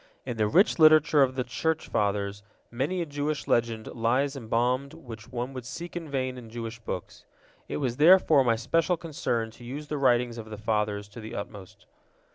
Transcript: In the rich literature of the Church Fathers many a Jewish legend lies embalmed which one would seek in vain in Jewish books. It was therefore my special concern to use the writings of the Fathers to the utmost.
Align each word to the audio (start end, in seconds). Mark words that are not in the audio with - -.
In 0.25 0.37
the 0.37 0.47
rich 0.47 0.79
literature 0.79 1.21
of 1.21 1.35
the 1.35 1.43
Church 1.43 1.87
Fathers 1.87 2.41
many 2.71 3.03
a 3.03 3.05
Jewish 3.05 3.47
legend 3.47 3.85
lies 3.85 4.35
embalmed 4.35 4.95
which 4.95 5.31
one 5.31 5.53
would 5.53 5.63
seek 5.63 5.95
in 5.95 6.09
vain 6.09 6.39
in 6.39 6.49
Jewish 6.49 6.79
books. 6.79 7.23
It 7.67 7.77
was 7.77 7.97
therefore 7.97 8.43
my 8.43 8.55
special 8.55 8.97
concern 8.97 9.51
to 9.51 9.63
use 9.63 9.89
the 9.89 9.99
writings 9.99 10.39
of 10.39 10.49
the 10.49 10.57
Fathers 10.57 11.07
to 11.09 11.21
the 11.21 11.35
utmost. 11.35 11.85